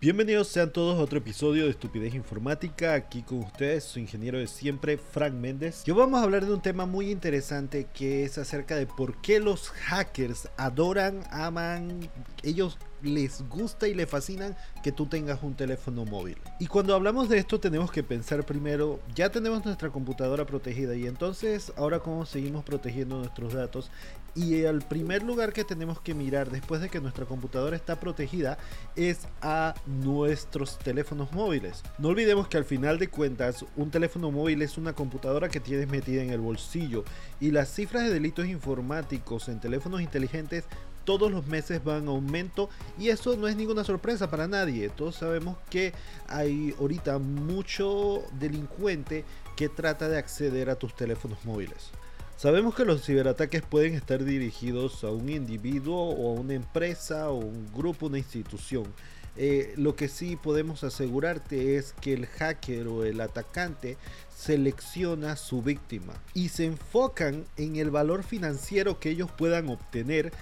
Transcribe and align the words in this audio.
Bienvenidos 0.00 0.46
sean 0.46 0.72
todos 0.72 0.96
a 0.96 1.02
otro 1.02 1.18
episodio 1.18 1.64
de 1.64 1.70
Estupidez 1.70 2.14
Informática. 2.14 2.94
Aquí 2.94 3.22
con 3.22 3.38
ustedes, 3.38 3.82
su 3.82 3.98
ingeniero 3.98 4.38
de 4.38 4.46
siempre, 4.46 4.96
Frank 4.96 5.32
Méndez. 5.32 5.82
Yo 5.82 5.96
vamos 5.96 6.20
a 6.20 6.22
hablar 6.22 6.46
de 6.46 6.54
un 6.54 6.62
tema 6.62 6.86
muy 6.86 7.10
interesante 7.10 7.88
que 7.92 8.22
es 8.22 8.38
acerca 8.38 8.76
de 8.76 8.86
por 8.86 9.20
qué 9.20 9.40
los 9.40 9.70
hackers 9.70 10.50
adoran, 10.56 11.24
aman, 11.32 12.08
ellos 12.44 12.78
les 13.02 13.42
gusta 13.48 13.88
y 13.88 13.94
les 13.94 14.08
fascinan 14.08 14.56
que 14.84 14.92
tú 14.92 15.06
tengas 15.06 15.42
un 15.42 15.54
teléfono 15.54 16.04
móvil. 16.04 16.38
Y 16.60 16.68
cuando 16.68 16.94
hablamos 16.94 17.28
de 17.28 17.38
esto 17.38 17.58
tenemos 17.58 17.90
que 17.90 18.04
pensar 18.04 18.44
primero, 18.46 19.00
ya 19.16 19.30
tenemos 19.30 19.64
nuestra 19.64 19.90
computadora 19.90 20.46
protegida 20.46 20.94
y 20.94 21.08
entonces 21.08 21.72
ahora 21.76 21.98
cómo 21.98 22.24
seguimos 22.24 22.62
protegiendo 22.62 23.18
nuestros 23.18 23.52
datos. 23.52 23.90
Y 24.38 24.62
el 24.62 24.82
primer 24.82 25.24
lugar 25.24 25.52
que 25.52 25.64
tenemos 25.64 26.00
que 26.00 26.14
mirar 26.14 26.48
después 26.48 26.80
de 26.80 26.88
que 26.88 27.00
nuestra 27.00 27.24
computadora 27.24 27.74
está 27.74 27.98
protegida 27.98 28.56
es 28.94 29.26
a 29.42 29.74
nuestros 29.84 30.78
teléfonos 30.78 31.32
móviles. 31.32 31.82
No 31.98 32.10
olvidemos 32.10 32.46
que 32.46 32.56
al 32.56 32.64
final 32.64 33.00
de 33.00 33.08
cuentas 33.08 33.64
un 33.74 33.90
teléfono 33.90 34.30
móvil 34.30 34.62
es 34.62 34.78
una 34.78 34.92
computadora 34.92 35.48
que 35.48 35.58
tienes 35.58 35.88
metida 35.88 36.22
en 36.22 36.30
el 36.30 36.38
bolsillo 36.38 37.02
y 37.40 37.50
las 37.50 37.68
cifras 37.68 38.04
de 38.04 38.10
delitos 38.10 38.46
informáticos 38.46 39.48
en 39.48 39.58
teléfonos 39.58 40.02
inteligentes 40.02 40.66
todos 41.04 41.32
los 41.32 41.48
meses 41.48 41.82
van 41.82 42.06
a 42.06 42.10
aumento 42.10 42.70
y 42.96 43.08
eso 43.08 43.36
no 43.36 43.48
es 43.48 43.56
ninguna 43.56 43.82
sorpresa 43.82 44.30
para 44.30 44.46
nadie. 44.46 44.88
Todos 44.88 45.16
sabemos 45.16 45.56
que 45.68 45.92
hay 46.28 46.76
ahorita 46.78 47.18
mucho 47.18 48.22
delincuente 48.38 49.24
que 49.56 49.68
trata 49.68 50.08
de 50.08 50.18
acceder 50.18 50.70
a 50.70 50.76
tus 50.76 50.94
teléfonos 50.94 51.44
móviles. 51.44 51.90
Sabemos 52.38 52.76
que 52.76 52.84
los 52.84 53.04
ciberataques 53.04 53.62
pueden 53.62 53.94
estar 53.94 54.22
dirigidos 54.22 55.02
a 55.02 55.10
un 55.10 55.28
individuo 55.28 56.10
o 56.10 56.30
a 56.30 56.40
una 56.40 56.54
empresa 56.54 57.30
o 57.30 57.38
un 57.38 57.66
grupo, 57.72 58.06
una 58.06 58.18
institución. 58.18 58.84
Eh, 59.36 59.74
lo 59.76 59.96
que 59.96 60.06
sí 60.06 60.36
podemos 60.36 60.84
asegurarte 60.84 61.74
es 61.74 61.94
que 62.00 62.12
el 62.12 62.26
hacker 62.26 62.86
o 62.86 63.04
el 63.04 63.20
atacante 63.20 63.96
selecciona 64.32 65.34
su 65.34 65.62
víctima 65.62 66.12
y 66.32 66.50
se 66.50 66.66
enfocan 66.66 67.44
en 67.56 67.74
el 67.74 67.90
valor 67.90 68.22
financiero 68.22 69.00
que 69.00 69.10
ellos 69.10 69.32
puedan 69.32 69.68
obtener 69.68 70.32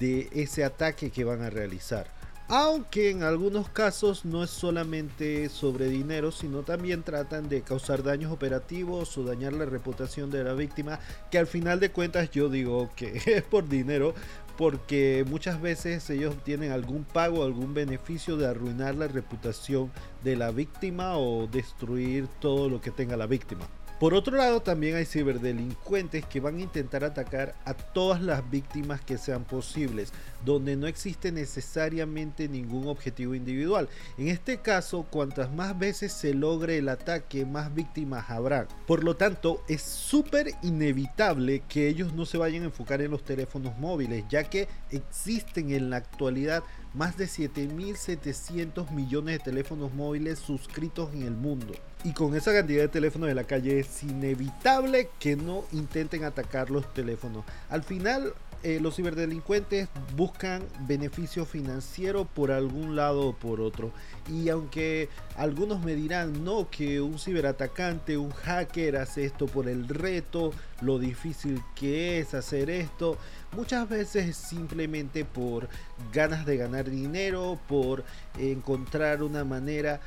de 0.00 0.30
ese 0.32 0.64
ataque 0.64 1.10
que 1.10 1.22
van 1.22 1.42
a 1.42 1.50
realizar. 1.50 2.08
Aunque 2.48 3.08
en 3.08 3.22
algunos 3.22 3.70
casos 3.70 4.26
no 4.26 4.44
es 4.44 4.50
solamente 4.50 5.48
sobre 5.48 5.88
dinero, 5.88 6.30
sino 6.30 6.62
también 6.62 7.02
tratan 7.02 7.48
de 7.48 7.62
causar 7.62 8.02
daños 8.02 8.30
operativos 8.30 9.16
o 9.16 9.24
dañar 9.24 9.54
la 9.54 9.64
reputación 9.64 10.30
de 10.30 10.44
la 10.44 10.52
víctima, 10.52 11.00
que 11.30 11.38
al 11.38 11.46
final 11.46 11.80
de 11.80 11.90
cuentas 11.90 12.30
yo 12.30 12.50
digo 12.50 12.90
que 12.96 13.16
es 13.26 13.42
por 13.42 13.66
dinero, 13.66 14.14
porque 14.58 15.24
muchas 15.26 15.60
veces 15.60 16.08
ellos 16.10 16.36
tienen 16.44 16.70
algún 16.70 17.04
pago, 17.04 17.44
algún 17.44 17.72
beneficio 17.72 18.36
de 18.36 18.46
arruinar 18.46 18.94
la 18.94 19.08
reputación 19.08 19.90
de 20.22 20.36
la 20.36 20.50
víctima 20.50 21.16
o 21.16 21.46
destruir 21.46 22.28
todo 22.40 22.68
lo 22.68 22.82
que 22.82 22.90
tenga 22.90 23.16
la 23.16 23.26
víctima. 23.26 23.66
Por 24.00 24.12
otro 24.12 24.36
lado, 24.36 24.60
también 24.60 24.96
hay 24.96 25.04
ciberdelincuentes 25.04 26.26
que 26.26 26.40
van 26.40 26.56
a 26.56 26.62
intentar 26.62 27.04
atacar 27.04 27.54
a 27.64 27.74
todas 27.74 28.20
las 28.20 28.50
víctimas 28.50 29.00
que 29.00 29.18
sean 29.18 29.44
posibles, 29.44 30.12
donde 30.44 30.74
no 30.74 30.88
existe 30.88 31.30
necesariamente 31.30 32.48
ningún 32.48 32.88
objetivo 32.88 33.36
individual. 33.36 33.88
En 34.18 34.28
este 34.28 34.58
caso, 34.58 35.06
cuantas 35.08 35.52
más 35.52 35.78
veces 35.78 36.12
se 36.12 36.34
logre 36.34 36.78
el 36.78 36.88
ataque, 36.88 37.46
más 37.46 37.72
víctimas 37.72 38.30
habrá. 38.30 38.66
Por 38.86 39.04
lo 39.04 39.14
tanto, 39.14 39.62
es 39.68 39.82
súper 39.82 40.50
inevitable 40.62 41.62
que 41.68 41.88
ellos 41.88 42.12
no 42.12 42.26
se 42.26 42.36
vayan 42.36 42.62
a 42.62 42.66
enfocar 42.66 43.00
en 43.00 43.12
los 43.12 43.24
teléfonos 43.24 43.78
móviles, 43.78 44.24
ya 44.28 44.42
que 44.42 44.66
existen 44.90 45.70
en 45.70 45.90
la 45.90 45.98
actualidad 45.98 46.64
más 46.94 47.16
de 47.16 47.26
7.700 47.26 48.90
millones 48.90 49.38
de 49.38 49.44
teléfonos 49.44 49.94
móviles 49.94 50.40
suscritos 50.40 51.12
en 51.14 51.22
el 51.22 51.36
mundo. 51.36 51.74
Y 52.04 52.12
con 52.12 52.36
esa 52.36 52.52
cantidad 52.52 52.82
de 52.82 52.88
teléfonos 52.88 53.30
en 53.30 53.36
la 53.36 53.44
calle 53.44 53.80
es 53.80 54.02
inevitable 54.02 55.08
que 55.18 55.36
no 55.36 55.64
intenten 55.72 56.24
atacar 56.24 56.70
los 56.70 56.92
teléfonos. 56.92 57.44
Al 57.70 57.82
final, 57.82 58.34
eh, 58.62 58.78
los 58.80 58.96
ciberdelincuentes 58.96 59.88
buscan 60.16 60.62
beneficio 60.86 61.46
financiero 61.46 62.26
por 62.26 62.50
algún 62.50 62.94
lado 62.94 63.28
o 63.28 63.32
por 63.34 63.62
otro. 63.62 63.90
Y 64.30 64.50
aunque 64.50 65.08
algunos 65.36 65.82
me 65.82 65.94
dirán, 65.94 66.44
no, 66.44 66.68
que 66.70 67.00
un 67.00 67.18
ciberatacante, 67.18 68.18
un 68.18 68.32
hacker 68.32 68.96
hace 68.96 69.24
esto 69.24 69.46
por 69.46 69.68
el 69.68 69.88
reto, 69.88 70.52
lo 70.82 70.98
difícil 70.98 71.62
que 71.74 72.18
es 72.18 72.34
hacer 72.34 72.68
esto, 72.68 73.18
muchas 73.54 73.88
veces 73.88 74.36
simplemente 74.36 75.24
por 75.24 75.68
ganas 76.12 76.44
de 76.46 76.56
ganar 76.56 76.90
dinero, 76.90 77.58
por 77.68 78.04
encontrar 78.38 79.22
una 79.22 79.44
manera 79.44 80.00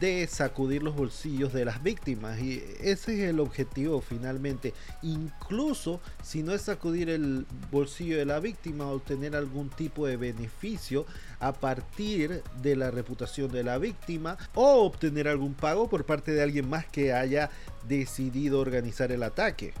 de 0.00 0.26
sacudir 0.26 0.82
los 0.82 0.94
bolsillos 0.96 1.52
de 1.52 1.64
las 1.64 1.82
víctimas. 1.82 2.40
Y 2.40 2.62
ese 2.80 3.22
es 3.22 3.30
el 3.30 3.40
objetivo 3.40 4.00
finalmente. 4.00 4.74
Incluso 5.02 6.00
si 6.22 6.42
no 6.42 6.52
es 6.52 6.62
sacudir 6.62 7.10
el 7.10 7.46
bolsillo 7.70 8.16
de 8.16 8.24
la 8.24 8.40
víctima, 8.40 8.86
obtener 8.86 9.36
algún 9.36 9.70
tipo 9.70 10.06
de 10.06 10.16
beneficio 10.16 11.06
a 11.40 11.52
partir 11.52 12.42
de 12.62 12.76
la 12.76 12.90
reputación 12.90 13.52
de 13.52 13.64
la 13.64 13.78
víctima 13.78 14.38
o 14.54 14.84
obtener 14.84 15.28
algún 15.28 15.54
pago 15.54 15.88
por 15.88 16.04
parte 16.04 16.32
de 16.32 16.42
alguien 16.42 16.68
más 16.68 16.86
que 16.86 17.12
haya 17.12 17.50
decidido 17.86 18.60
organizar 18.60 19.12
el 19.12 19.22
ataque. 19.22 19.74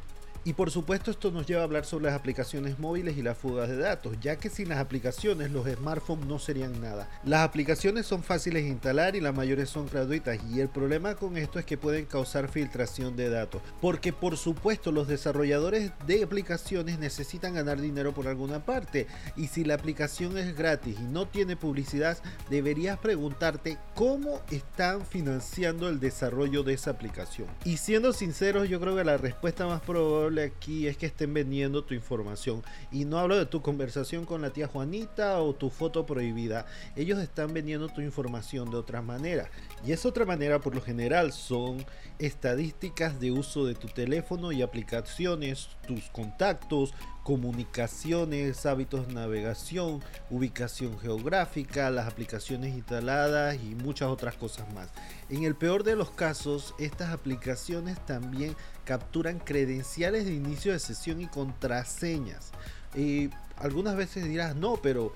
Y 0.46 0.52
por 0.52 0.70
supuesto 0.70 1.10
esto 1.10 1.30
nos 1.30 1.46
lleva 1.46 1.62
a 1.62 1.64
hablar 1.64 1.86
sobre 1.86 2.04
las 2.04 2.14
aplicaciones 2.14 2.78
móviles 2.78 3.16
y 3.16 3.22
las 3.22 3.38
fugas 3.38 3.66
de 3.66 3.78
datos, 3.78 4.14
ya 4.20 4.36
que 4.36 4.50
sin 4.50 4.68
las 4.68 4.78
aplicaciones 4.78 5.50
los 5.50 5.66
smartphones 5.66 6.26
no 6.26 6.38
serían 6.38 6.82
nada. 6.82 7.08
Las 7.24 7.40
aplicaciones 7.48 8.04
son 8.04 8.22
fáciles 8.22 8.64
de 8.64 8.68
instalar 8.68 9.16
y 9.16 9.22
la 9.22 9.32
mayoría 9.32 9.64
son 9.64 9.86
gratuitas 9.86 10.38
y 10.52 10.60
el 10.60 10.68
problema 10.68 11.14
con 11.14 11.38
esto 11.38 11.58
es 11.58 11.64
que 11.64 11.78
pueden 11.78 12.04
causar 12.04 12.50
filtración 12.50 13.16
de 13.16 13.30
datos, 13.30 13.62
porque 13.80 14.12
por 14.12 14.36
supuesto 14.36 14.92
los 14.92 15.08
desarrolladores 15.08 15.92
de 16.06 16.22
aplicaciones 16.22 16.98
necesitan 16.98 17.54
ganar 17.54 17.80
dinero 17.80 18.12
por 18.12 18.28
alguna 18.28 18.66
parte 18.66 19.06
y 19.36 19.46
si 19.46 19.64
la 19.64 19.74
aplicación 19.74 20.36
es 20.36 20.54
gratis 20.54 20.96
y 21.00 21.04
no 21.04 21.26
tiene 21.26 21.56
publicidad, 21.56 22.18
deberías 22.50 22.98
preguntarte 22.98 23.78
cómo 23.94 24.42
están 24.50 25.06
financiando 25.06 25.88
el 25.88 26.00
desarrollo 26.00 26.62
de 26.62 26.74
esa 26.74 26.90
aplicación. 26.90 27.48
Y 27.64 27.78
siendo 27.78 28.12
sinceros, 28.12 28.68
yo 28.68 28.78
creo 28.78 28.94
que 28.94 29.04
la 29.04 29.16
respuesta 29.16 29.66
más 29.66 29.80
probable 29.80 30.33
aquí 30.42 30.86
es 30.86 30.96
que 30.96 31.06
estén 31.06 31.32
vendiendo 31.32 31.84
tu 31.84 31.94
información. 31.94 32.62
Y 32.90 33.04
no 33.04 33.18
hablo 33.18 33.36
de 33.36 33.46
tu 33.46 33.62
conversación 33.62 34.26
con 34.26 34.42
la 34.42 34.50
tía 34.50 34.66
Juanita 34.66 35.40
o 35.40 35.54
tu 35.54 35.70
foto 35.70 36.06
prohibida. 36.06 36.66
Ellos 36.96 37.18
están 37.18 37.54
vendiendo 37.54 37.88
tu 37.88 38.00
información 38.00 38.70
de 38.70 38.76
otra 38.76 39.02
manera. 39.02 39.50
Y 39.86 39.92
esa 39.92 40.08
otra 40.08 40.24
manera 40.24 40.60
por 40.60 40.74
lo 40.74 40.80
general 40.80 41.32
son 41.32 41.84
estadísticas 42.18 43.20
de 43.20 43.32
uso 43.32 43.64
de 43.66 43.74
tu 43.74 43.88
teléfono 43.88 44.52
y 44.52 44.62
aplicaciones, 44.62 45.68
tus 45.86 46.04
contactos, 46.10 46.94
comunicaciones, 47.24 48.66
hábitos 48.66 49.08
de 49.08 49.14
navegación, 49.14 50.00
ubicación 50.30 50.98
geográfica, 51.00 51.90
las 51.90 52.06
aplicaciones 52.06 52.74
instaladas 52.74 53.56
y 53.56 53.74
muchas 53.74 54.10
otras 54.10 54.36
cosas 54.36 54.72
más. 54.74 54.90
En 55.30 55.42
el 55.42 55.56
peor 55.56 55.82
de 55.82 55.96
los 55.96 56.10
casos, 56.10 56.74
estas 56.78 57.12
aplicaciones 57.12 57.98
también 58.06 58.54
capturan 58.84 59.40
credenciales 59.40 60.26
de 60.26 60.34
inicio 60.34 60.72
de 60.72 60.78
sesión 60.78 61.20
y 61.22 61.26
contraseñas. 61.26 62.52
Y 62.94 63.30
algunas 63.56 63.96
veces 63.96 64.24
dirás, 64.24 64.54
no, 64.54 64.76
pero 64.76 65.12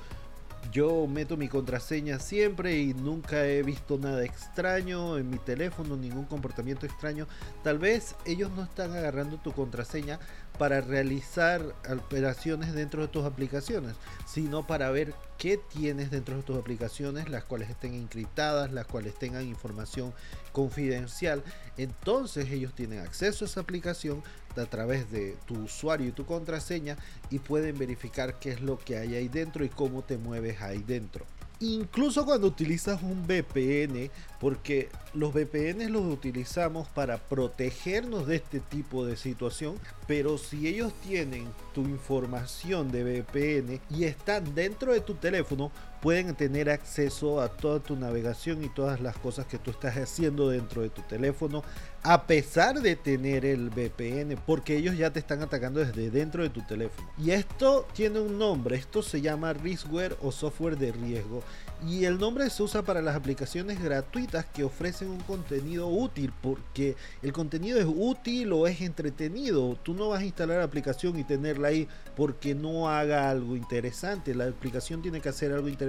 yo 0.73 1.07
meto 1.07 1.37
mi 1.37 1.49
contraseña 1.49 2.19
siempre 2.19 2.79
y 2.79 2.95
nunca 2.95 3.47
he 3.47 3.63
visto 3.63 3.99
nada 3.99 4.25
extraño 4.25 5.17
en 5.17 5.31
mi 5.31 5.39
teléfono, 5.39 5.97
ningún 5.97 6.25
comportamiento 6.27 6.87
extraño. 6.87 7.27
Tal 7.63 7.79
vez 7.79 8.15
ellos 8.25 8.51
no 8.51 8.63
están 8.65 8.95
agarrando 8.95 9.39
tu 9.39 9.53
contraseña 9.53 10.19
para 10.59 10.81
realizar 10.81 11.63
operaciones 11.89 12.75
dentro 12.75 13.03
de 13.03 13.09
tus 13.09 13.25
aplicaciones, 13.25 13.95
sino 14.27 14.67
para 14.67 14.91
ver 14.91 15.15
qué 15.39 15.57
tienes 15.57 16.11
dentro 16.11 16.37
de 16.37 16.43
tus 16.43 16.59
aplicaciones, 16.59 17.29
las 17.29 17.45
cuales 17.45 17.71
estén 17.71 17.95
encriptadas, 17.95 18.73
las 18.73 18.87
cuales 18.87 19.15
tengan 19.15 19.45
información 19.45 20.12
confidencial. 20.53 21.44
Entonces 21.77 22.50
ellos 22.50 22.75
tienen 22.75 22.99
acceso 23.00 23.44
a 23.44 23.49
esa 23.49 23.61
aplicación 23.61 24.23
a 24.60 24.66
través 24.66 25.10
de 25.10 25.37
tu 25.46 25.55
usuario 25.64 26.08
y 26.08 26.12
tu 26.12 26.26
contraseña 26.26 26.96
y 27.31 27.38
pueden 27.38 27.78
verificar 27.78 28.38
qué 28.38 28.50
es 28.50 28.60
lo 28.60 28.78
que 28.78 28.96
hay 28.96 29.14
ahí 29.14 29.28
dentro 29.28 29.64
y 29.64 29.69
cómo 29.69 30.02
te 30.02 30.19
mueves 30.19 30.60
ahí 30.60 30.82
dentro. 30.87 31.26
Incluso 31.60 32.25
cuando 32.25 32.46
utilizas 32.46 33.02
un 33.02 33.26
VPN, 33.26 34.12
porque 34.38 34.88
los 35.12 35.32
VPN 35.32 35.93
los 35.93 36.05
utilizamos 36.05 36.87
para 36.87 37.19
protegernos 37.19 38.28
de 38.28 38.37
este 38.37 38.60
tipo 38.60 39.05
de 39.05 39.16
situación, 39.16 39.75
pero 40.06 40.38
si 40.38 40.69
ellos 40.69 40.93
tienen 41.02 41.49
tu 41.75 41.81
información 41.82 42.93
de 42.93 43.02
VPN 43.02 43.81
y 43.90 44.05
están 44.05 44.55
dentro 44.55 44.93
de 44.93 45.00
tu 45.00 45.14
teléfono, 45.14 45.72
pueden 46.00 46.35
tener 46.35 46.71
acceso 46.71 47.41
a 47.41 47.49
toda 47.49 47.81
tu 47.81 47.97
navegación 47.97 48.62
y 48.62 48.69
todas 48.69 49.00
las 49.00 49.17
cosas 49.17 49.47
que 49.47 49.59
tú 49.59 49.71
estás 49.71 49.97
haciendo 49.97 50.49
dentro 50.49 50.83
de 50.83 50.91
tu 50.91 51.03
teléfono, 51.03 51.62
a 52.03 52.27
pesar 52.27 52.81
de 52.81 52.95
tener 52.95 53.45
el 53.45 53.71
VPN, 53.71 54.37
porque 54.47 54.77
ellos 54.77 54.97
ya 54.97 55.12
te 55.12 55.19
están 55.19 55.43
atacando 55.43 55.81
desde 55.81 56.11
dentro 56.11 56.43
de 56.43 56.50
tu 56.50 56.62
teléfono. 56.62 57.09
Y 57.19 57.33
esto 57.33 57.87
tiene 57.93 58.21
un 58.21 58.39
nombre, 58.39 58.77
esto 58.77 59.03
se 59.03 59.21
llama 59.21 59.53
riskware 59.53 60.17
o 60.23 60.31
software 60.31 60.77
de 60.77 60.93
riesgo. 60.93 61.43
Y 61.87 62.05
el 62.05 62.19
nombre 62.19 62.49
se 62.51 62.62
usa 62.62 62.83
para 62.83 63.03
las 63.03 63.15
aplicaciones 63.15 63.81
gratuitas 63.81 64.47
que 64.47 64.65
ofrecen 64.65 65.11
un 65.11 65.21
contenido 65.21 65.89
útil, 65.89 66.33
porque 66.41 66.97
el 67.23 67.33
contenido 67.33 67.79
es 67.79 67.87
útil 67.87 68.53
o 68.53 68.67
es 68.67 68.81
entretenido. 68.81 69.77
Tú 69.83 69.94
no 69.94 70.09
vas 70.09 70.21
a 70.21 70.25
instalar 70.25 70.59
la 70.59 70.65
aplicación 70.65 71.19
y 71.19 71.25
tenerla 71.25 71.69
ahí 71.69 71.89
porque 72.17 72.55
no 72.55 72.89
haga 72.89 73.31
algo 73.31 73.56
interesante. 73.56 74.35
La 74.35 74.47
aplicación 74.47 75.03
tiene 75.03 75.21
que 75.21 75.29
hacer 75.29 75.53
algo 75.53 75.69
interesante. 75.69 75.88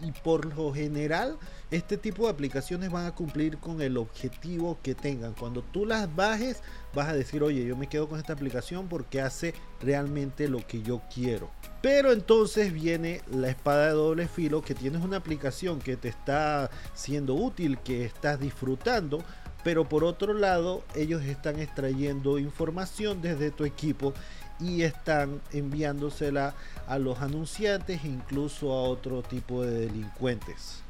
Y 0.00 0.12
por 0.12 0.46
lo 0.56 0.72
general, 0.72 1.38
este 1.70 1.96
tipo 1.96 2.24
de 2.24 2.30
aplicaciones 2.30 2.90
van 2.90 3.06
a 3.06 3.14
cumplir 3.14 3.58
con 3.58 3.82
el 3.82 3.96
objetivo 3.96 4.78
que 4.82 4.94
tengan. 4.94 5.34
Cuando 5.34 5.62
tú 5.62 5.84
las 5.84 6.14
bajes, 6.14 6.62
vas 6.94 7.08
a 7.08 7.14
decir, 7.14 7.42
oye, 7.42 7.64
yo 7.64 7.76
me 7.76 7.88
quedo 7.88 8.08
con 8.08 8.18
esta 8.18 8.32
aplicación 8.32 8.88
porque 8.88 9.20
hace 9.20 9.54
realmente 9.80 10.48
lo 10.48 10.66
que 10.66 10.82
yo 10.82 11.02
quiero. 11.12 11.50
Pero 11.82 12.12
entonces 12.12 12.72
viene 12.72 13.20
la 13.30 13.48
espada 13.48 13.86
de 13.86 13.92
doble 13.92 14.28
filo, 14.28 14.62
que 14.62 14.74
tienes 14.74 15.02
una 15.02 15.18
aplicación 15.18 15.78
que 15.78 15.96
te 15.96 16.08
está 16.08 16.70
siendo 16.94 17.34
útil, 17.34 17.78
que 17.78 18.04
estás 18.04 18.40
disfrutando, 18.40 19.22
pero 19.62 19.88
por 19.88 20.04
otro 20.04 20.34
lado 20.34 20.82
ellos 20.94 21.22
están 21.24 21.58
extrayendo 21.58 22.38
información 22.38 23.20
desde 23.20 23.50
tu 23.50 23.64
equipo 23.64 24.14
y 24.60 24.82
están 24.82 25.40
enviándosela 25.52 26.54
a 26.86 26.98
los 26.98 27.20
anunciantes 27.20 28.04
e 28.04 28.08
incluso 28.08 28.72
a 28.72 28.82
otro 28.82 29.22
tipo 29.22 29.62
de 29.62 29.86
delincuentes. 29.86 30.82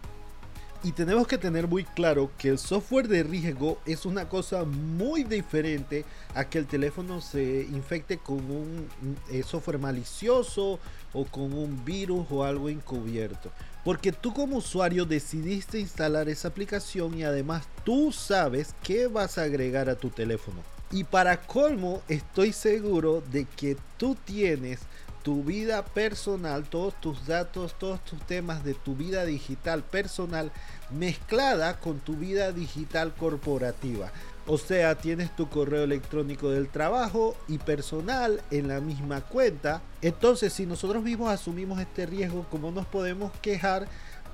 Y 0.85 0.93
tenemos 0.93 1.26
que 1.26 1.38
tener 1.38 1.67
muy 1.67 1.82
claro 1.82 2.31
que 2.38 2.50
el 2.50 2.59
software 2.59 3.09
de 3.09 3.25
riesgo 3.25 3.81
es 3.85 4.06
una 4.06 4.29
cosa 4.29 4.65
muy 4.65 5.25
diferente 5.25 6.05
a 6.37 6.44
que 6.44 6.59
el 6.59 6.67
teléfono 6.67 7.20
se 7.20 7.62
infecte 7.62 8.19
con 8.19 8.37
un 8.37 8.88
eh, 9.29 9.43
software 9.43 9.81
malicioso 9.81 10.79
o 11.12 11.25
con 11.25 11.53
un 11.53 11.85
virus 11.85 12.26
o 12.31 12.44
algo 12.44 12.69
encubierto. 12.69 13.50
Porque 13.88 14.12
tú 14.12 14.35
como 14.35 14.58
usuario 14.58 15.06
decidiste 15.06 15.81
instalar 15.81 16.29
esa 16.29 16.49
aplicación 16.49 17.17
y 17.17 17.23
además 17.23 17.67
tú 17.85 18.12
sabes 18.12 18.75
qué 18.82 19.06
vas 19.06 19.38
a 19.38 19.44
agregar 19.44 19.88
a 19.88 19.94
tu 19.94 20.11
teléfono. 20.11 20.58
Y 20.90 21.05
para 21.05 21.40
colmo, 21.40 22.02
estoy 22.06 22.52
seguro 22.52 23.23
de 23.32 23.46
que 23.46 23.79
tú 23.96 24.14
tienes 24.26 24.81
tu 25.23 25.43
vida 25.43 25.87
personal, 25.87 26.69
todos 26.69 27.00
tus 27.00 27.26
datos, 27.26 27.79
todos 27.79 28.05
tus 28.05 28.20
temas 28.26 28.62
de 28.62 28.75
tu 28.75 28.94
vida 28.94 29.25
digital 29.25 29.82
personal 29.82 30.52
mezclada 30.91 31.81
con 31.81 31.99
tu 31.99 32.14
vida 32.14 32.52
digital 32.52 33.14
corporativa. 33.14 34.12
O 34.50 34.56
sea, 34.56 34.95
tienes 34.95 35.37
tu 35.37 35.50
correo 35.50 35.85
electrónico 35.85 36.49
del 36.49 36.69
trabajo 36.69 37.37
y 37.49 37.59
personal 37.59 38.41
en 38.50 38.67
la 38.67 38.81
misma 38.81 39.21
cuenta. 39.21 39.83
Entonces, 40.00 40.55
si 40.55 40.65
nosotros 40.65 41.03
mismos 41.03 41.29
asumimos 41.29 41.79
este 41.81 42.06
riesgo, 42.06 42.47
¿cómo 42.50 42.71
nos 42.71 42.87
podemos 42.87 43.31
quejar 43.43 43.87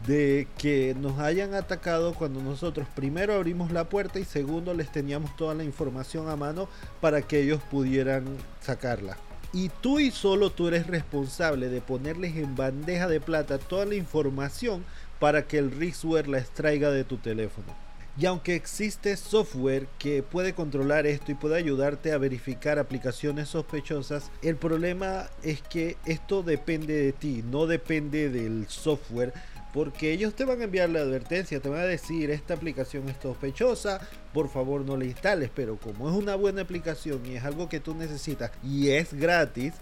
de 0.07 0.47
que 0.57 0.95
nos 0.97 1.19
hayan 1.19 1.55
atacado 1.55 2.15
cuando 2.15 2.41
nosotros 2.41 2.87
primero 2.95 3.35
abrimos 3.35 3.73
la 3.73 3.89
puerta 3.89 4.21
y 4.21 4.25
segundo 4.25 4.73
les 4.73 4.93
teníamos 4.93 5.35
toda 5.37 5.53
la 5.55 5.65
información 5.65 6.29
a 6.29 6.37
mano 6.37 6.69
para 7.01 7.21
que 7.23 7.41
ellos 7.41 7.61
pudieran 7.69 8.25
sacarla? 8.61 9.17
y 9.53 9.69
tú 9.69 10.01
y 10.01 10.11
solo 10.11 10.51
tú 10.51 10.67
eres 10.67 10.89
responsable 10.89 11.69
de 11.69 11.81
ponerles 11.81 12.35
en 12.37 12.57
bandeja 12.57 13.07
de 13.07 13.21
plata 13.21 13.59
toda 13.59 13.87
la 13.87 13.95
información 13.95 14.85
para 15.21 15.47
que 15.47 15.59
el 15.59 15.71
ransomware 15.71 16.27
la 16.27 16.39
extraiga 16.39 16.91
de 16.91 17.05
tu 17.05 17.19
teléfono. 17.19 17.84
Y 18.17 18.27
aunque 18.27 18.55
existe 18.55 19.17
software 19.17 19.89
que 19.99 20.23
puede 20.23 20.55
controlar 20.55 21.05
esto 21.05 21.33
y 21.33 21.35
puede 21.35 21.57
ayudarte 21.57 22.13
a 22.13 22.19
verificar 22.19 22.79
aplicaciones 22.79 23.49
sospechosas, 23.49 24.31
el 24.41 24.57
problema 24.57 25.29
es 25.43 25.63
que 25.63 25.97
esto 26.07 26.45
depende 26.45 26.95
de 26.95 27.13
ti, 27.13 27.43
no 27.51 27.67
depende 27.67 28.31
del 28.31 28.69
software 28.69 29.33
porque 29.73 30.13
ellos 30.13 30.35
te 30.35 30.45
van 30.45 30.61
a 30.61 30.65
enviar 30.65 30.89
la 30.91 31.01
advertencia, 31.01 31.59
te 31.59 31.69
van 31.69 31.81
a 31.81 31.85
decir 31.85 32.31
esta 32.31 32.55
aplicación 32.55 33.09
es 33.09 33.17
sospechosa, 33.21 34.01
por 34.33 34.49
favor 34.49 34.83
no 34.83 34.97
la 34.97 35.07
instales, 35.07 35.51
pero 35.53 35.77
como 35.77 36.09
es 36.09 36.15
una 36.15 36.37
buena 36.37 36.63
aplicación 36.63 37.27
y 37.27 37.35
es 37.35 37.45
algo 37.45 37.69
que 37.69 37.81
tú 37.81 37.97
necesitas 37.97 38.53
y 38.63 38.91
es 38.91 39.13
gratis, 39.13 39.75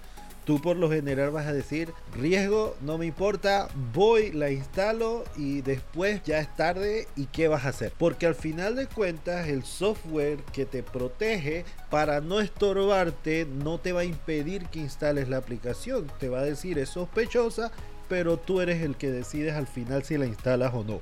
tú 0.44 0.60
por 0.60 0.76
lo 0.76 0.90
general 0.90 1.30
vas 1.30 1.46
a 1.46 1.52
decir 1.52 1.92
riesgo, 2.14 2.76
no 2.80 2.98
me 2.98 3.06
importa, 3.06 3.68
voy, 3.92 4.32
la 4.32 4.50
instalo 4.50 5.24
y 5.36 5.62
después 5.62 6.22
ya 6.24 6.38
es 6.38 6.54
tarde 6.56 7.08
y 7.16 7.26
qué 7.26 7.48
vas 7.48 7.64
a 7.64 7.70
hacer. 7.70 7.92
Porque 7.98 8.26
al 8.26 8.34
final 8.34 8.76
de 8.76 8.86
cuentas 8.86 9.48
el 9.48 9.64
software 9.64 10.38
que 10.52 10.66
te 10.66 10.82
protege 10.82 11.64
para 11.90 12.20
no 12.20 12.40
estorbarte 12.40 13.46
no 13.46 13.78
te 13.78 13.92
va 13.92 14.00
a 14.00 14.04
impedir 14.04 14.66
que 14.66 14.80
instales 14.80 15.28
la 15.28 15.38
aplicación, 15.38 16.10
te 16.18 16.28
va 16.28 16.40
a 16.40 16.44
decir 16.44 16.78
es 16.78 16.90
sospechosa 16.90 17.72
pero 18.12 18.36
tú 18.36 18.60
eres 18.60 18.82
el 18.82 18.96
que 18.96 19.10
decides 19.10 19.54
al 19.54 19.66
final 19.66 20.04
si 20.04 20.18
la 20.18 20.26
instalas 20.26 20.74
o 20.74 20.84
no. 20.84 21.00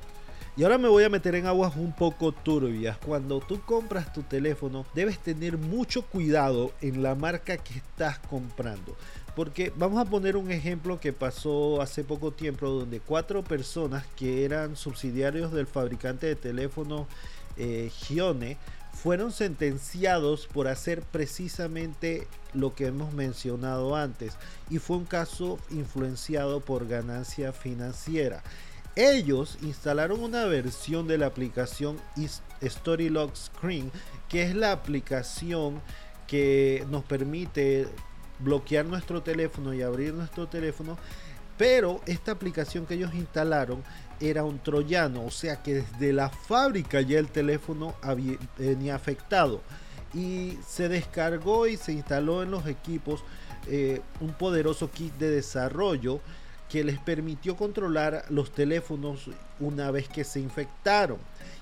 Y 0.56 0.62
ahora 0.62 0.78
me 0.78 0.88
voy 0.88 1.02
a 1.02 1.08
meter 1.08 1.34
en 1.34 1.46
aguas 1.46 1.74
un 1.74 1.92
poco 1.92 2.30
turbias. 2.30 2.98
Cuando 2.98 3.40
tú 3.40 3.60
compras 3.62 4.12
tu 4.12 4.22
teléfono, 4.22 4.86
debes 4.94 5.18
tener 5.18 5.58
mucho 5.58 6.02
cuidado 6.02 6.72
en 6.80 7.02
la 7.02 7.16
marca 7.16 7.56
que 7.56 7.74
estás 7.74 8.20
comprando. 8.20 8.96
Porque 9.36 9.72
vamos 9.76 10.00
a 10.00 10.10
poner 10.10 10.36
un 10.36 10.50
ejemplo 10.50 10.98
que 11.00 11.12
pasó 11.12 11.80
hace 11.80 12.04
poco 12.04 12.32
tiempo, 12.32 12.68
donde 12.68 13.00
cuatro 13.00 13.42
personas 13.44 14.04
que 14.16 14.44
eran 14.44 14.76
subsidiarios 14.76 15.52
del 15.52 15.66
fabricante 15.66 16.26
de 16.26 16.36
teléfonos 16.36 17.06
eh, 17.56 17.90
Gione 17.90 18.58
fueron 18.92 19.32
sentenciados 19.32 20.46
por 20.46 20.68
hacer 20.68 21.02
precisamente 21.02 22.26
lo 22.52 22.74
que 22.74 22.86
hemos 22.86 23.14
mencionado 23.14 23.96
antes 23.96 24.36
y 24.68 24.78
fue 24.78 24.96
un 24.96 25.04
caso 25.04 25.58
influenciado 25.70 26.60
por 26.60 26.86
ganancia 26.86 27.52
financiera. 27.52 28.42
Ellos 28.96 29.56
instalaron 29.62 30.20
una 30.20 30.44
versión 30.44 31.06
de 31.06 31.16
la 31.16 31.26
aplicación 31.26 31.98
Storylog 32.62 33.36
Screen, 33.36 33.90
que 34.28 34.42
es 34.42 34.54
la 34.54 34.72
aplicación 34.72 35.80
que 36.26 36.84
nos 36.90 37.04
permite 37.04 37.88
bloquear 38.42 38.84
nuestro 38.86 39.22
teléfono 39.22 39.72
y 39.74 39.82
abrir 39.82 40.14
nuestro 40.14 40.48
teléfono 40.48 40.98
pero 41.60 42.00
esta 42.06 42.32
aplicación 42.32 42.86
que 42.86 42.94
ellos 42.94 43.12
instalaron 43.12 43.84
era 44.18 44.44
un 44.44 44.60
troyano, 44.60 45.26
o 45.26 45.30
sea 45.30 45.62
que 45.62 45.74
desde 45.74 46.14
la 46.14 46.30
fábrica 46.30 47.02
ya 47.02 47.18
el 47.18 47.28
teléfono 47.28 47.96
había, 48.00 48.38
venía 48.56 48.94
afectado. 48.94 49.60
Y 50.14 50.56
se 50.66 50.88
descargó 50.88 51.66
y 51.66 51.76
se 51.76 51.92
instaló 51.92 52.42
en 52.42 52.50
los 52.50 52.66
equipos 52.66 53.22
eh, 53.66 54.00
un 54.20 54.32
poderoso 54.32 54.90
kit 54.90 55.12
de 55.18 55.30
desarrollo 55.30 56.20
que 56.70 56.82
les 56.82 56.98
permitió 56.98 57.58
controlar 57.58 58.24
los 58.30 58.52
teléfonos 58.52 59.28
una 59.58 59.90
vez 59.90 60.08
que 60.08 60.24
se 60.24 60.40
infectaron 60.40 61.18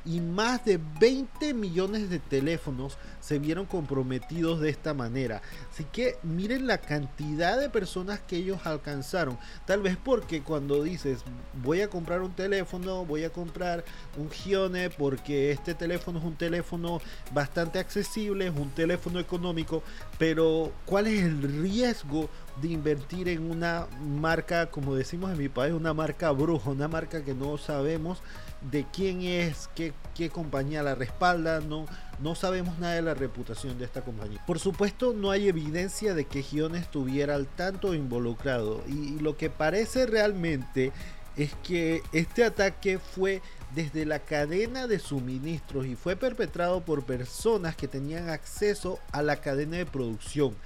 y 0.08 0.20
más 0.20 0.64
de 0.64 0.80
20 1.00 1.52
millones 1.52 2.08
de 2.08 2.18
teléfonos 2.18 2.96
se 3.20 3.38
vieron 3.38 3.66
comprometidos 3.66 4.58
de 4.58 4.70
esta 4.70 4.94
manera. 4.94 5.42
Así 5.70 5.84
que 5.84 6.16
miren 6.22 6.66
la 6.66 6.78
cantidad 6.78 7.60
de 7.60 7.68
personas 7.68 8.18
que 8.20 8.36
ellos 8.36 8.60
alcanzaron. 8.64 9.38
Tal 9.66 9.82
vez 9.82 9.98
porque 10.02 10.42
cuando 10.42 10.82
dices 10.82 11.24
voy 11.62 11.82
a 11.82 11.90
comprar 11.90 12.22
un 12.22 12.32
teléfono, 12.32 13.04
voy 13.04 13.24
a 13.24 13.30
comprar 13.30 13.84
un 14.16 14.30
Gione 14.30 14.88
porque 14.88 15.50
este 15.50 15.74
teléfono 15.74 16.20
es 16.20 16.24
un 16.24 16.36
teléfono 16.36 17.02
bastante 17.34 17.78
accesible, 17.78 18.46
es 18.46 18.56
un 18.56 18.70
teléfono 18.70 19.20
económico, 19.20 19.82
pero 20.16 20.72
¿cuál 20.86 21.06
es 21.08 21.22
el 21.22 21.42
riesgo 21.42 22.30
de 22.62 22.68
invertir 22.68 23.28
en 23.28 23.50
una 23.50 23.86
marca, 24.00 24.70
como 24.70 24.94
decimos 24.94 25.30
en 25.30 25.38
mi 25.38 25.48
país, 25.48 25.74
una 25.74 25.92
marca 25.92 26.30
bruja, 26.30 26.70
una 26.70 26.88
marca 26.88 27.22
que 27.22 27.34
no 27.34 27.58
sabemos 27.58 28.22
de 28.60 28.84
quién 28.92 29.22
es, 29.22 29.68
qué, 29.74 29.92
qué, 30.14 30.30
compañía 30.30 30.82
la 30.82 30.94
respalda, 30.94 31.60
no, 31.60 31.86
no 32.20 32.34
sabemos 32.34 32.78
nada 32.78 32.94
de 32.94 33.02
la 33.02 33.14
reputación 33.14 33.78
de 33.78 33.84
esta 33.84 34.02
compañía. 34.02 34.42
Por 34.46 34.58
supuesto, 34.58 35.12
no 35.12 35.30
hay 35.30 35.48
evidencia 35.48 36.14
de 36.14 36.24
que 36.24 36.42
Gion 36.42 36.74
estuviera 36.74 37.34
al 37.34 37.46
tanto 37.46 37.94
involucrado 37.94 38.82
y 38.88 39.18
lo 39.20 39.36
que 39.36 39.50
parece 39.50 40.06
realmente 40.06 40.92
es 41.36 41.54
que 41.62 42.02
este 42.12 42.44
ataque 42.44 42.98
fue 42.98 43.40
desde 43.74 44.04
la 44.04 44.18
cadena 44.18 44.86
de 44.88 44.98
suministros 44.98 45.86
y 45.86 45.94
fue 45.94 46.16
perpetrado 46.16 46.84
por 46.84 47.04
personas 47.04 47.76
que 47.76 47.86
tenían 47.86 48.28
acceso 48.28 48.98
a 49.12 49.22
la 49.22 49.36
cadena 49.36 49.76
de 49.76 49.86
producción. 49.86 50.56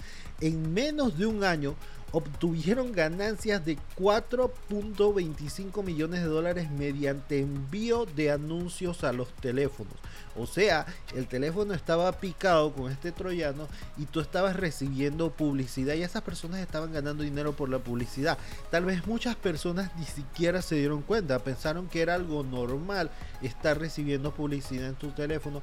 En 0.40 0.72
menos 0.72 1.18
de 1.18 1.26
un 1.26 1.44
año, 1.44 1.76
obtuvieron 2.12 2.92
ganancias 2.92 3.64
de 3.64 3.78
4.25 3.98 5.82
millones 5.82 6.20
de 6.20 6.26
dólares 6.26 6.70
mediante 6.70 7.40
envío 7.40 8.06
de 8.06 8.30
anuncios 8.30 9.02
a 9.02 9.12
los 9.12 9.32
teléfonos. 9.34 9.94
O 10.36 10.46
sea, 10.46 10.86
el 11.14 11.26
teléfono 11.26 11.74
estaba 11.74 12.12
picado 12.12 12.72
con 12.72 12.90
este 12.90 13.12
troyano 13.12 13.68
y 13.98 14.06
tú 14.06 14.20
estabas 14.20 14.56
recibiendo 14.56 15.30
publicidad 15.30 15.94
y 15.94 16.02
esas 16.02 16.22
personas 16.22 16.60
estaban 16.60 16.92
ganando 16.92 17.22
dinero 17.22 17.52
por 17.52 17.68
la 17.68 17.78
publicidad. 17.78 18.38
Tal 18.70 18.84
vez 18.84 19.06
muchas 19.06 19.36
personas 19.36 19.90
ni 19.98 20.04
siquiera 20.04 20.62
se 20.62 20.76
dieron 20.76 21.02
cuenta, 21.02 21.38
pensaron 21.38 21.88
que 21.88 22.00
era 22.00 22.14
algo 22.14 22.42
normal 22.44 23.10
estar 23.42 23.78
recibiendo 23.78 24.32
publicidad 24.32 24.88
en 24.88 24.94
tu 24.94 25.10
teléfono 25.10 25.62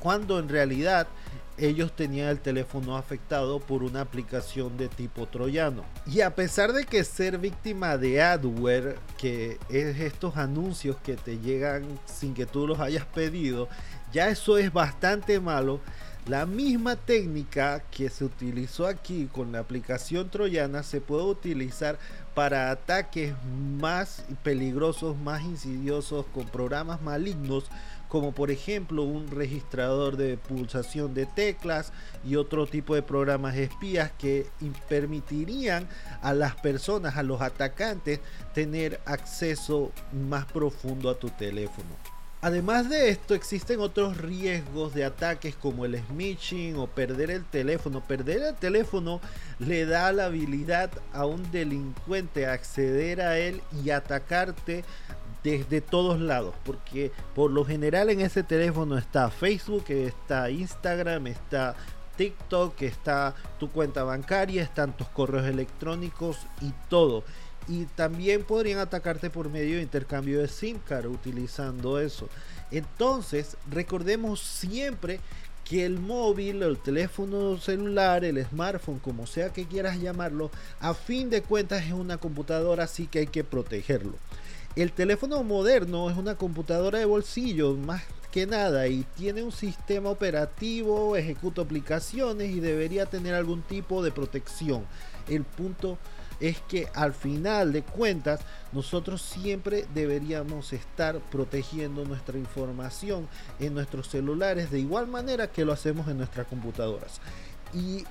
cuando 0.00 0.38
en 0.38 0.48
realidad 0.48 1.06
ellos 1.60 1.94
tenían 1.94 2.28
el 2.28 2.40
teléfono 2.40 2.96
afectado 2.96 3.60
por 3.60 3.82
una 3.82 4.00
aplicación 4.00 4.76
de 4.76 4.88
tipo 4.88 5.26
troyano. 5.26 5.84
Y 6.06 6.22
a 6.22 6.34
pesar 6.34 6.72
de 6.72 6.84
que 6.84 7.04
ser 7.04 7.38
víctima 7.38 7.98
de 7.98 8.22
adware, 8.22 8.98
que 9.18 9.58
es 9.68 10.00
estos 10.00 10.36
anuncios 10.36 10.96
que 11.02 11.16
te 11.16 11.38
llegan 11.38 11.84
sin 12.06 12.34
que 12.34 12.46
tú 12.46 12.66
los 12.66 12.80
hayas 12.80 13.04
pedido, 13.04 13.68
ya 14.12 14.28
eso 14.28 14.58
es 14.58 14.72
bastante 14.72 15.38
malo. 15.38 15.80
La 16.26 16.46
misma 16.46 16.96
técnica 16.96 17.82
que 17.90 18.08
se 18.08 18.24
utilizó 18.24 18.86
aquí 18.86 19.28
con 19.32 19.52
la 19.52 19.58
aplicación 19.58 20.30
troyana 20.30 20.82
se 20.82 21.00
puede 21.00 21.24
utilizar 21.24 21.98
para 22.34 22.70
ataques 22.70 23.34
más 23.78 24.24
peligrosos, 24.42 25.16
más 25.16 25.42
insidiosos, 25.42 26.26
con 26.32 26.46
programas 26.46 27.02
malignos 27.02 27.64
como 28.10 28.32
por 28.32 28.50
ejemplo 28.50 29.04
un 29.04 29.30
registrador 29.30 30.16
de 30.16 30.36
pulsación 30.36 31.14
de 31.14 31.26
teclas 31.26 31.92
y 32.26 32.36
otro 32.36 32.66
tipo 32.66 32.96
de 32.96 33.02
programas 33.02 33.56
espías 33.56 34.10
que 34.18 34.46
permitirían 34.88 35.88
a 36.20 36.34
las 36.34 36.56
personas, 36.56 37.16
a 37.16 37.22
los 37.22 37.40
atacantes, 37.40 38.20
tener 38.52 39.00
acceso 39.06 39.92
más 40.12 40.44
profundo 40.46 41.08
a 41.08 41.18
tu 41.18 41.30
teléfono. 41.30 41.88
Además 42.42 42.88
de 42.88 43.10
esto, 43.10 43.34
existen 43.34 43.80
otros 43.80 44.16
riesgos 44.16 44.94
de 44.94 45.04
ataques 45.04 45.54
como 45.54 45.84
el 45.84 45.98
smishing 45.98 46.76
o 46.76 46.86
perder 46.86 47.30
el 47.30 47.44
teléfono. 47.44 48.02
Perder 48.02 48.42
el 48.42 48.54
teléfono 48.54 49.20
le 49.58 49.84
da 49.84 50.10
la 50.10 50.24
habilidad 50.24 50.90
a 51.12 51.26
un 51.26 51.50
delincuente 51.52 52.46
a 52.46 52.54
acceder 52.54 53.20
a 53.20 53.38
él 53.38 53.60
y 53.84 53.90
atacarte 53.90 54.84
desde 55.42 55.80
todos 55.80 56.20
lados, 56.20 56.54
porque 56.64 57.12
por 57.34 57.50
lo 57.50 57.64
general 57.64 58.10
en 58.10 58.20
ese 58.20 58.42
teléfono 58.42 58.98
está 58.98 59.30
Facebook, 59.30 59.84
está 59.88 60.50
Instagram, 60.50 61.28
está 61.28 61.74
TikTok, 62.16 62.82
está 62.82 63.34
tu 63.58 63.70
cuenta 63.70 64.04
bancaria, 64.04 64.62
están 64.62 64.96
tus 64.96 65.08
correos 65.08 65.46
electrónicos 65.46 66.38
y 66.60 66.72
todo. 66.88 67.24
Y 67.68 67.84
también 67.84 68.44
podrían 68.44 68.78
atacarte 68.78 69.30
por 69.30 69.48
medio 69.48 69.76
de 69.76 69.82
intercambio 69.82 70.40
de 70.40 70.48
SIM 70.48 70.78
card 70.78 71.06
utilizando 71.06 71.98
eso. 71.98 72.28
Entonces, 72.70 73.56
recordemos 73.70 74.40
siempre 74.40 75.20
que 75.64 75.86
el 75.86 76.00
móvil, 76.00 76.62
el 76.62 76.78
teléfono 76.78 77.56
celular, 77.58 78.24
el 78.24 78.44
smartphone, 78.44 78.98
como 78.98 79.26
sea 79.26 79.52
que 79.52 79.66
quieras 79.66 80.00
llamarlo, 80.00 80.50
a 80.80 80.94
fin 80.94 81.30
de 81.30 81.42
cuentas 81.42 81.84
es 81.84 81.92
una 81.92 82.18
computadora, 82.18 82.84
así 82.84 83.06
que 83.06 83.20
hay 83.20 83.26
que 83.28 83.44
protegerlo. 83.44 84.14
El 84.76 84.92
teléfono 84.92 85.42
moderno 85.42 86.08
es 86.10 86.16
una 86.16 86.36
computadora 86.36 87.00
de 87.00 87.04
bolsillo 87.04 87.74
más 87.74 88.02
que 88.30 88.46
nada 88.46 88.86
y 88.86 89.04
tiene 89.16 89.42
un 89.42 89.50
sistema 89.50 90.10
operativo, 90.10 91.16
ejecuta 91.16 91.62
aplicaciones 91.62 92.50
y 92.50 92.60
debería 92.60 93.06
tener 93.06 93.34
algún 93.34 93.62
tipo 93.62 94.00
de 94.02 94.12
protección. 94.12 94.86
El 95.28 95.42
punto 95.42 95.98
es 96.38 96.60
que 96.60 96.88
al 96.94 97.12
final 97.12 97.72
de 97.72 97.82
cuentas 97.82 98.40
nosotros 98.72 99.20
siempre 99.22 99.86
deberíamos 99.92 100.72
estar 100.72 101.18
protegiendo 101.18 102.04
nuestra 102.04 102.38
información 102.38 103.28
en 103.58 103.74
nuestros 103.74 104.08
celulares 104.08 104.70
de 104.70 104.78
igual 104.78 105.08
manera 105.08 105.50
que 105.50 105.64
lo 105.64 105.72
hacemos 105.72 106.06
en 106.06 106.18
nuestras 106.18 106.46
computadoras. 106.46 107.20
Y 107.74 108.04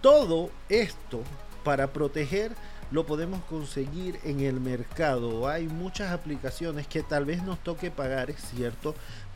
todo 0.00 0.50
esto 0.70 1.22
para 1.68 1.92
proteger 1.92 2.52
lo 2.90 3.04
podemos 3.04 3.44
conseguir 3.44 4.18
en 4.24 4.40
el 4.40 4.58
mercado. 4.58 5.46
Hay 5.46 5.66
muchas 5.66 6.12
aplicaciones 6.12 6.86
que 6.86 7.02
tal 7.02 7.26
vez 7.26 7.42
nos 7.42 7.62
toque 7.62 7.90
pagar, 7.90 8.30
es 8.30 8.40
cierto, 8.40 8.94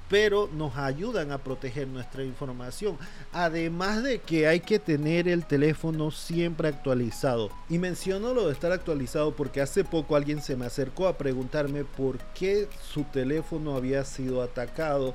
pero 0.09 0.49
nos 0.51 0.79
ayudan 0.79 1.31
a 1.31 1.37
proteger 1.37 1.89
nuestra 1.89 2.25
información. 2.25 2.97
Además 3.35 4.03
de 4.03 4.21
que 4.23 4.49
hay 4.49 4.61
que 4.61 4.79
tener 4.79 5.29
el 5.29 5.45
teléfono 5.45 6.11
siempre 6.11 6.69
actualizado. 6.69 7.51
Y 7.69 7.77
menciono 7.77 8.33
lo 8.33 8.47
de 8.47 8.55
estar 8.55 8.73
actualizado 8.73 9.37
porque 9.37 9.61
hace 9.61 9.85
poco 9.85 10.17
alguien 10.17 10.41
se 10.41 10.57
me 10.57 10.65
acercó 10.65 11.09
a 11.09 11.19
preguntarme 11.19 11.85
por 11.85 12.19
qué 12.33 12.67
su 12.95 13.05
teléfono 13.05 13.77
había 13.77 14.07
sido 14.07 14.41
atacado. 14.41 15.15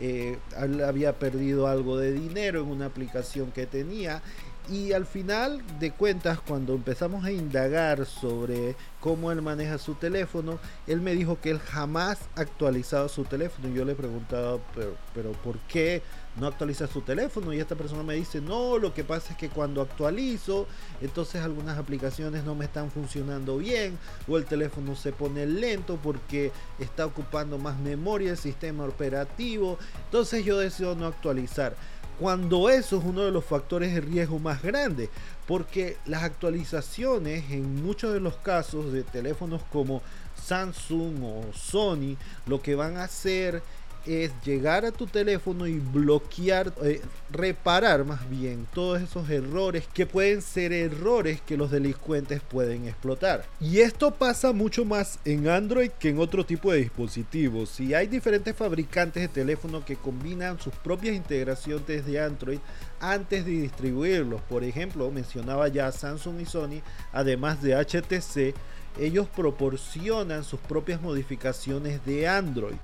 Eh, 0.00 0.38
había 0.86 1.18
perdido 1.18 1.66
algo 1.66 1.96
de 1.96 2.12
dinero 2.12 2.60
en 2.60 2.68
una 2.68 2.86
aplicación 2.86 3.52
que 3.52 3.66
tenía 3.66 4.22
y 4.70 4.92
al 4.92 5.06
final 5.06 5.62
de 5.78 5.92
cuentas, 5.92 6.40
cuando 6.40 6.74
empezamos 6.74 7.24
a 7.24 7.32
indagar 7.32 8.04
sobre 8.04 8.76
cómo 9.00 9.32
él 9.32 9.40
maneja 9.40 9.78
su 9.78 9.94
teléfono, 9.94 10.58
él 10.86 11.00
me 11.00 11.14
dijo 11.14 11.40
que 11.40 11.50
él 11.50 11.58
jamás 11.58 12.18
ha 12.36 12.42
actualizado 12.42 13.08
su 13.08 13.24
teléfono. 13.24 13.68
Yo 13.68 13.84
le 13.84 13.94
preguntaba, 13.94 14.58
pero, 14.74 14.96
pero 15.14 15.32
¿por 15.32 15.58
qué 15.60 16.02
no 16.38 16.46
actualiza 16.46 16.86
su 16.86 17.00
teléfono? 17.00 17.52
Y 17.52 17.60
esta 17.60 17.76
persona 17.76 18.02
me 18.02 18.14
dice, 18.14 18.40
no, 18.40 18.78
lo 18.78 18.92
que 18.92 19.04
pasa 19.04 19.32
es 19.32 19.38
que 19.38 19.48
cuando 19.48 19.80
actualizo, 19.80 20.66
entonces 21.00 21.40
algunas 21.42 21.78
aplicaciones 21.78 22.44
no 22.44 22.54
me 22.54 22.66
están 22.66 22.90
funcionando 22.90 23.58
bien, 23.58 23.98
o 24.26 24.36
el 24.36 24.44
teléfono 24.44 24.96
se 24.96 25.12
pone 25.12 25.46
lento 25.46 25.98
porque 26.02 26.52
está 26.78 27.06
ocupando 27.06 27.58
más 27.58 27.78
memoria 27.78 28.32
el 28.32 28.38
sistema 28.38 28.84
operativo. 28.84 29.78
Entonces 30.04 30.44
yo 30.44 30.58
deseo 30.58 30.94
no 30.94 31.06
actualizar 31.06 31.74
cuando 32.18 32.68
eso 32.68 32.98
es 32.98 33.04
uno 33.04 33.22
de 33.22 33.30
los 33.30 33.44
factores 33.44 33.94
de 33.94 34.00
riesgo 34.00 34.38
más 34.38 34.62
grandes, 34.62 35.08
porque 35.46 35.96
las 36.06 36.24
actualizaciones 36.24 37.50
en 37.50 37.82
muchos 37.82 38.12
de 38.12 38.20
los 38.20 38.36
casos 38.36 38.92
de 38.92 39.04
teléfonos 39.04 39.62
como 39.70 40.02
Samsung 40.42 41.22
o 41.22 41.52
Sony, 41.52 42.16
lo 42.46 42.60
que 42.60 42.74
van 42.74 42.96
a 42.96 43.04
hacer 43.04 43.62
es 44.08 44.32
llegar 44.42 44.86
a 44.86 44.92
tu 44.92 45.06
teléfono 45.06 45.66
y 45.66 45.78
bloquear, 45.78 46.72
eh, 46.82 47.02
reparar 47.30 48.04
más 48.04 48.28
bien 48.28 48.66
todos 48.72 49.02
esos 49.02 49.28
errores 49.28 49.84
que 49.92 50.06
pueden 50.06 50.40
ser 50.40 50.72
errores 50.72 51.40
que 51.42 51.56
los 51.58 51.70
delincuentes 51.70 52.40
pueden 52.40 52.86
explotar. 52.86 53.44
Y 53.60 53.80
esto 53.80 54.10
pasa 54.10 54.52
mucho 54.52 54.84
más 54.84 55.18
en 55.24 55.48
Android 55.48 55.90
que 55.90 56.08
en 56.08 56.18
otro 56.18 56.44
tipo 56.44 56.72
de 56.72 56.78
dispositivos. 56.78 57.78
Y 57.80 57.92
hay 57.94 58.06
diferentes 58.06 58.56
fabricantes 58.56 59.22
de 59.22 59.28
teléfonos 59.28 59.84
que 59.84 59.96
combinan 59.96 60.58
sus 60.58 60.74
propias 60.74 61.14
integraciones 61.14 62.06
de 62.06 62.20
Android 62.20 62.58
antes 63.00 63.44
de 63.44 63.52
distribuirlos. 63.52 64.40
Por 64.42 64.64
ejemplo, 64.64 65.10
mencionaba 65.10 65.68
ya 65.68 65.92
Samsung 65.92 66.40
y 66.40 66.46
Sony, 66.46 66.80
además 67.12 67.62
de 67.62 67.74
HTC, 67.74 68.54
ellos 68.98 69.28
proporcionan 69.28 70.44
sus 70.44 70.60
propias 70.60 71.00
modificaciones 71.00 72.04
de 72.04 72.26
Android. 72.26 72.76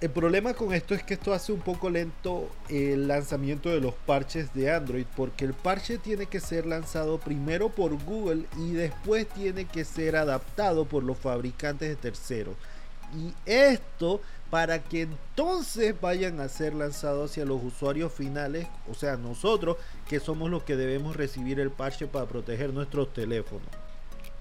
El 0.00 0.10
problema 0.10 0.54
con 0.54 0.72
esto 0.72 0.94
es 0.94 1.02
que 1.02 1.14
esto 1.14 1.32
hace 1.32 1.50
un 1.50 1.58
poco 1.58 1.90
lento 1.90 2.48
el 2.68 3.08
lanzamiento 3.08 3.68
de 3.68 3.80
los 3.80 3.94
parches 3.94 4.54
de 4.54 4.72
Android 4.72 5.04
porque 5.16 5.44
el 5.44 5.54
parche 5.54 5.98
tiene 5.98 6.26
que 6.26 6.38
ser 6.38 6.66
lanzado 6.66 7.18
primero 7.18 7.68
por 7.68 8.00
Google 8.04 8.44
y 8.56 8.74
después 8.74 9.28
tiene 9.28 9.64
que 9.64 9.84
ser 9.84 10.14
adaptado 10.14 10.84
por 10.84 11.02
los 11.02 11.18
fabricantes 11.18 11.88
de 11.88 11.96
terceros. 11.96 12.54
Y 13.12 13.34
esto 13.44 14.20
para 14.50 14.84
que 14.84 15.02
entonces 15.02 16.00
vayan 16.00 16.38
a 16.38 16.48
ser 16.48 16.74
lanzados 16.74 17.32
hacia 17.32 17.44
los 17.44 17.60
usuarios 17.64 18.12
finales, 18.12 18.68
o 18.88 18.94
sea, 18.94 19.16
nosotros 19.16 19.78
que 20.08 20.20
somos 20.20 20.48
los 20.48 20.62
que 20.62 20.76
debemos 20.76 21.16
recibir 21.16 21.58
el 21.58 21.72
parche 21.72 22.06
para 22.06 22.26
proteger 22.26 22.72
nuestros 22.72 23.12
teléfonos. 23.12 23.66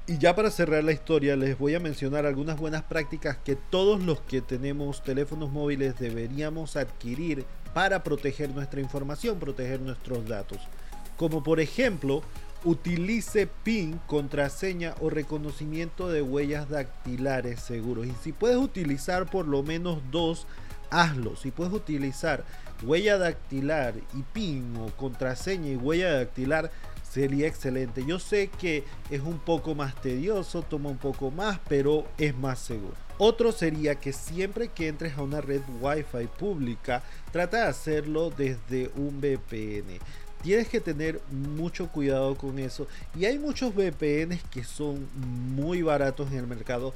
Y 0.09 0.19
ya 0.19 0.33
para 0.33 0.51
cerrar 0.51 0.85
la 0.85 0.93
historia 0.93 1.35
les 1.35 1.59
voy 1.59 1.75
a 1.75 1.81
mencionar 1.81 2.25
algunas 2.25 2.57
buenas 2.57 2.83
prácticas 2.83 3.35
que 3.43 3.57
todos 3.57 4.01
los 4.01 4.21
que 4.21 4.39
tenemos 4.39 5.03
teléfonos 5.03 5.51
móviles 5.51 5.99
deberíamos 5.99 6.77
adquirir 6.77 7.43
para 7.73 8.05
proteger 8.05 8.51
nuestra 8.51 8.79
información, 8.79 9.37
proteger 9.37 9.81
nuestros 9.81 10.25
datos. 10.25 10.59
Como 11.17 11.43
por 11.43 11.59
ejemplo, 11.59 12.23
utilice 12.63 13.49
PIN, 13.65 13.99
contraseña 14.07 14.95
o 15.01 15.09
reconocimiento 15.09 16.09
de 16.09 16.21
huellas 16.21 16.69
dactilares 16.69 17.59
seguros. 17.59 18.07
Y 18.07 18.13
si 18.23 18.31
puedes 18.31 18.57
utilizar 18.57 19.29
por 19.29 19.45
lo 19.45 19.61
menos 19.61 19.99
dos, 20.09 20.47
hazlo. 20.89 21.35
Si 21.35 21.51
puedes 21.51 21.73
utilizar 21.73 22.45
huella 22.81 23.17
dactilar 23.17 23.95
y 24.13 24.21
PIN 24.31 24.73
o 24.77 24.87
contraseña 24.95 25.71
y 25.71 25.75
huella 25.75 26.13
dactilar, 26.13 26.71
sería 27.09 27.47
excelente. 27.47 28.03
Yo 28.05 28.19
sé 28.19 28.49
que 28.49 28.83
es 29.09 29.21
un 29.21 29.39
poco 29.39 29.75
más 29.75 29.99
tedioso, 30.01 30.61
toma 30.61 30.89
un 30.89 30.97
poco 30.97 31.31
más, 31.31 31.59
pero 31.67 32.05
es 32.17 32.35
más 32.35 32.59
seguro. 32.59 32.95
Otro 33.17 33.51
sería 33.51 33.95
que 33.95 34.13
siempre 34.13 34.67
que 34.67 34.87
entres 34.87 35.17
a 35.17 35.23
una 35.23 35.41
red 35.41 35.61
Wi-Fi 35.81 36.27
pública, 36.37 37.01
trata 37.31 37.63
de 37.63 37.67
hacerlo 37.67 38.29
desde 38.29 38.91
un 38.95 39.19
VPN. 39.19 39.99
Tienes 40.43 40.67
que 40.67 40.79
tener 40.79 41.19
mucho 41.31 41.87
cuidado 41.87 42.35
con 42.35 42.59
eso. 42.59 42.87
Y 43.17 43.25
hay 43.25 43.39
muchos 43.39 43.73
VPNs 43.73 44.43
que 44.51 44.63
son 44.63 45.07
muy 45.15 45.81
baratos 45.81 46.31
en 46.31 46.37
el 46.37 46.47
mercado. 46.47 46.93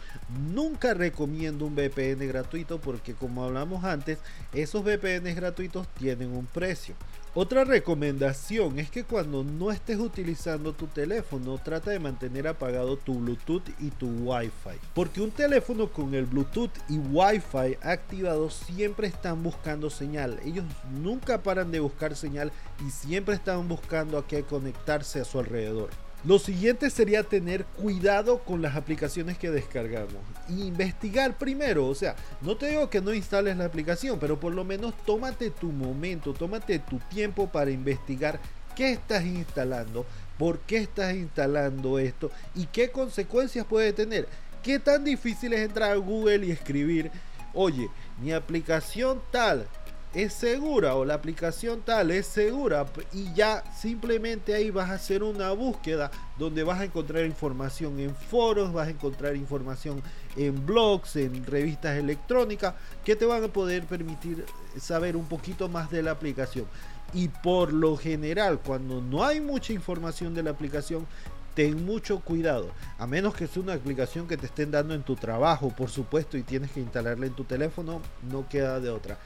Nunca 0.53 0.94
recomiendo 0.94 1.65
un 1.65 1.75
VPN 1.75 2.27
gratuito 2.27 2.80
porque 2.80 3.15
como 3.15 3.44
hablamos 3.44 3.84
antes, 3.84 4.20
esos 4.53 4.84
VPNs 4.84 5.36
gratuitos 5.36 5.88
tienen 5.96 6.32
un 6.32 6.46
precio. 6.46 6.94
Otra 7.33 7.63
recomendación 7.63 8.77
es 8.77 8.91
que 8.91 9.05
cuando 9.05 9.41
no 9.41 9.71
estés 9.71 9.97
utilizando 9.97 10.73
tu 10.73 10.88
teléfono, 10.88 11.57
trata 11.63 11.91
de 11.91 12.00
mantener 12.00 12.45
apagado 12.45 12.97
tu 12.97 13.19
Bluetooth 13.19 13.63
y 13.79 13.89
tu 13.89 14.07
Wi-Fi. 14.07 14.77
Porque 14.93 15.21
un 15.21 15.31
teléfono 15.31 15.88
con 15.88 16.13
el 16.13 16.25
Bluetooth 16.25 16.71
y 16.89 16.97
Wi-Fi 16.97 17.77
activado 17.83 18.50
siempre 18.50 19.07
están 19.07 19.43
buscando 19.43 19.89
señal. 19.89 20.41
Ellos 20.43 20.65
nunca 21.01 21.41
paran 21.41 21.71
de 21.71 21.79
buscar 21.79 22.17
señal 22.17 22.51
y 22.85 22.91
siempre 22.91 23.35
están 23.35 23.65
buscando 23.69 24.17
a 24.17 24.27
qué 24.27 24.43
conectarse 24.43 25.21
a 25.21 25.23
su 25.23 25.39
alrededor. 25.39 25.89
Lo 26.24 26.38
siguiente 26.38 26.92
sería 26.92 27.24
tener 27.24 27.66
cuidado 27.66 28.44
con 28.44 28.62
las 28.62 28.75
aplicaciones 28.75 29.40
que 29.40 29.50
descargamos. 29.50 30.22
Investigar 30.50 31.36
primero, 31.36 31.88
o 31.88 31.96
sea, 31.96 32.16
no 32.42 32.56
te 32.56 32.70
digo 32.70 32.92
que 32.92 33.01
no 33.01 33.12
instales 33.12 33.58
la 33.58 33.66
aplicación, 33.66 34.20
pero 34.20 34.40
por 34.40 34.54
lo 34.54 34.63
menos 34.63 34.94
tómate 35.04 35.50
tu 35.50 35.72
momento, 35.72 36.36
tómate 36.36 36.78
tu 36.78 37.00
tiempo 37.10 37.48
para 37.48 37.72
investigar 37.72 38.40
qué 38.75 38.92
estás 38.92 39.25
instalando, 39.25 40.06
por 40.38 40.60
qué 40.60 40.78
estás 40.78 41.16
instalando 41.16 41.98
esto 41.98 42.30
y 42.54 42.68
qué 42.68 42.92
consecuencias 42.92 43.66
puede 43.66 43.92
tener. 43.92 44.28
¿Qué 44.62 44.78
tan 44.78 45.04
difícil 45.04 45.54
es 45.54 45.62
entrar 45.62 45.92
a 45.92 45.96
Google 45.96 46.46
y 46.46 46.51
escribir, 46.51 47.10
oye, 47.51 47.90
mi 48.22 48.32
aplicación 48.32 49.20
tal 49.32 49.68
es 50.13 50.34
segura 50.34 50.96
o 50.96 51.06
la 51.06 51.13
aplicación 51.13 51.82
tal 51.86 52.12
es 52.12 52.25
segura 52.25 52.86
y 53.13 53.34
ya 53.34 53.63
simplemente 53.74 54.53
ahí 54.53 54.70
vas 54.70 54.89
a 54.89 54.96
hacer 54.96 55.24
una 55.24 55.51
búsqueda 55.51 56.12
donde 56.38 56.63
vas 56.63 56.82
a 56.82 56.86
encontrar 56.86 57.25
información 57.25 58.00
en 58.00 58.13
foros, 58.13 58.74
vas 58.74 58.88
a 58.88 58.91
encontrar 58.91 59.36
información 59.36 60.01
en 60.36 60.65
blogs, 60.65 61.15
en 61.15 61.46
revistas 61.46 61.98
electrónicas 61.98 62.75
que 63.06 63.15
te 63.15 63.25
van 63.25 63.44
a 63.44 63.48
poder 63.48 63.86
permitir 63.86 64.46
saber 64.77 65.15
un 65.15 65.25
poquito 65.25 65.70
más 65.70 65.89
de 65.89 66.03
la 66.03 66.12
aplicación. 66.12 66.65
Y 67.13 67.27
por 67.27 67.74
lo 67.74 67.98
general, 67.98 68.60
cuando 68.60 69.01
no 69.01 69.24
hay 69.24 69.41
mucha 69.41 69.74
información 69.74 70.34
de 70.34 70.44
la 70.44 70.51
aplicación, 70.51 71.06
ten 71.53 71.86
mucho 71.86 72.20
cuidado, 72.22 72.72
a 72.98 73.06
menos 73.06 73.34
que 73.34 73.48
sea 73.48 73.62
una 73.62 73.74
aplicación 73.74 74.27
que 74.27 74.38
te 74.38 74.46
estén 74.46 74.72
dando 74.72 74.94
en 74.94 75.03
tu 75.03 75.15
trabajo, 75.15 75.74
por 75.75 75.89
supuesto, 75.89 76.38
y 76.38 76.44
tienes 76.44 76.72
que 76.72 76.80
instalarla 76.80 77.25
en 77.25 77.34
tu 77.34 77.44
teléfono, 77.44 78.01
no 78.30 78.48
queda 78.48 78.80
de 78.80 78.89
otra. 78.89 79.18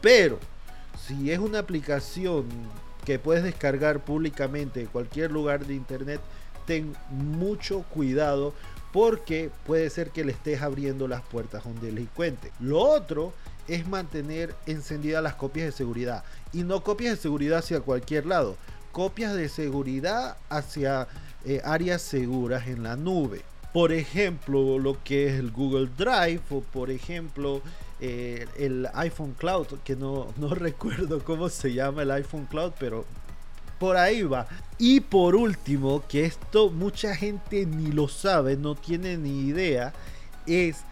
Pero 0.00 0.38
si 1.06 1.30
es 1.30 1.38
una 1.38 1.58
aplicación 1.58 2.46
que 3.04 3.18
puedes 3.18 3.42
descargar 3.42 4.00
públicamente 4.00 4.80
en 4.80 4.86
cualquier 4.86 5.30
lugar 5.30 5.66
de 5.66 5.74
internet, 5.74 6.20
ten 6.66 6.94
mucho 7.10 7.82
cuidado 7.90 8.54
porque 8.92 9.50
puede 9.66 9.88
ser 9.90 10.10
que 10.10 10.24
le 10.24 10.32
estés 10.32 10.62
abriendo 10.62 11.06
las 11.08 11.22
puertas 11.22 11.64
a 11.64 11.68
un 11.68 11.80
delincuente. 11.80 12.50
Lo 12.60 12.80
otro 12.80 13.32
es 13.68 13.86
mantener 13.86 14.54
encendidas 14.66 15.22
las 15.22 15.34
copias 15.34 15.66
de 15.66 15.72
seguridad 15.72 16.24
y 16.52 16.64
no 16.64 16.82
copias 16.82 17.16
de 17.16 17.22
seguridad 17.22 17.58
hacia 17.58 17.80
cualquier 17.80 18.26
lado, 18.26 18.56
copias 18.92 19.34
de 19.34 19.48
seguridad 19.48 20.36
hacia 20.48 21.06
eh, 21.44 21.60
áreas 21.64 22.02
seguras 22.02 22.66
en 22.66 22.82
la 22.82 22.96
nube. 22.96 23.42
Por 23.72 23.92
ejemplo, 23.92 24.80
lo 24.80 25.02
que 25.04 25.28
es 25.28 25.38
el 25.38 25.52
Google 25.52 25.88
Drive 25.96 26.42
o 26.50 26.60
por 26.60 26.90
ejemplo 26.90 27.62
eh, 28.00 28.46
el 28.56 28.88
iPhone 28.94 29.34
Cloud, 29.38 29.66
que 29.84 29.96
no, 29.96 30.28
no 30.36 30.54
recuerdo 30.54 31.22
cómo 31.24 31.48
se 31.48 31.72
llama 31.72 32.02
el 32.02 32.10
iPhone 32.10 32.46
Cloud, 32.46 32.72
pero 32.78 33.04
por 33.78 33.96
ahí 33.96 34.22
va. 34.22 34.46
Y 34.78 35.00
por 35.00 35.34
último, 35.34 36.02
que 36.08 36.24
esto 36.24 36.70
mucha 36.70 37.14
gente 37.14 37.66
ni 37.66 37.92
lo 37.92 38.08
sabe, 38.08 38.56
no 38.56 38.74
tiene 38.74 39.16
ni 39.16 39.46
idea, 39.46 39.92
es 40.46 40.84